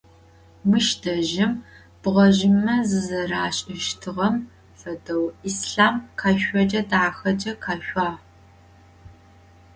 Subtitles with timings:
[0.69, 1.53] Мыщ дэжьым
[2.01, 4.35] бгъэжъымэ зызэрашӏыщтыгъэм
[4.79, 8.19] фэдэу Ислъам къэшъокӏэ дахэкӏэ къэшъуагъ.